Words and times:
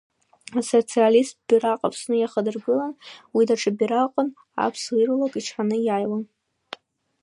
Асоциалисттә 0.59 1.41
бираҟ 1.47 1.79
Аԥсны 1.87 2.15
иахадыргылан, 2.17 2.93
уи 3.35 3.43
даҽа 3.47 3.71
бираҟын, 3.77 4.29
аԥсуаа 4.65 4.99
ирулак 5.01 5.33
ичҳаны 5.37 5.77
иааиуан. 5.81 6.23